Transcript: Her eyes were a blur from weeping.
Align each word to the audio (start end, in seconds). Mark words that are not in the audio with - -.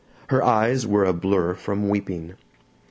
Her 0.29 0.43
eyes 0.43 0.87
were 0.87 1.05
a 1.05 1.13
blur 1.13 1.53
from 1.53 1.87
weeping. 1.87 2.33